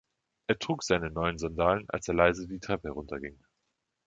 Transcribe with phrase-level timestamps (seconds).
[0.47, 3.37] Er trug seine neuen Sandalen, als er leise die Treppe runterging.